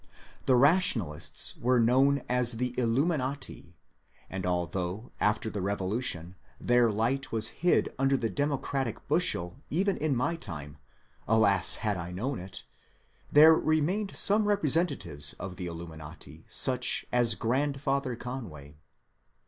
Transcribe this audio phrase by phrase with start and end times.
[0.47, 3.75] The rationalists were known as the ^^ Uluminati;"
[4.31, 9.97] and although after the Revolution their light was hid imder the demo cratic bushel, even
[9.97, 10.79] in my time—
[11.37, 12.63] alas, had I known it!—
[13.31, 18.77] there remained some representatives of the ^^ Illuminati," such as grandfather Conway.